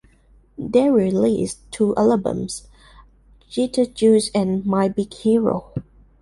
[0.57, 2.67] They released two albums,
[3.51, 5.73] "Jitterjuice" and "My Big Hero".